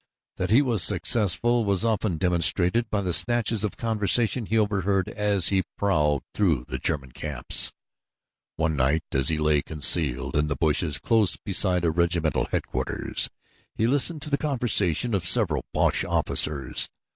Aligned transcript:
That 0.37 0.49
he 0.49 0.63
was 0.63 0.81
successful 0.81 1.63
was 1.63 1.85
often 1.85 2.17
demonstrated 2.17 2.89
by 2.89 3.01
the 3.01 3.13
snatches 3.13 3.63
of 3.63 3.77
conversation 3.77 4.47
he 4.47 4.57
overheard 4.57 5.07
as 5.09 5.49
he 5.49 5.61
prowled 5.77 6.23
through 6.33 6.65
the 6.67 6.79
German 6.79 7.11
camps. 7.11 7.71
One 8.55 8.75
night 8.75 9.03
as 9.11 9.27
he 9.27 9.37
lay 9.37 9.61
concealed 9.61 10.35
in 10.35 10.47
the 10.47 10.55
bushes 10.55 10.97
close 10.97 11.37
beside 11.37 11.85
a 11.85 11.91
regimental 11.91 12.45
headquarters 12.49 13.29
he 13.75 13.85
listened 13.85 14.23
to 14.23 14.31
the 14.31 14.39
conversation 14.39 15.13
of 15.13 15.23
several 15.27 15.65
Boche 15.71 16.03
officers. 16.03 16.89